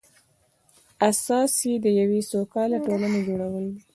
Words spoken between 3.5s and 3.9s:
دي.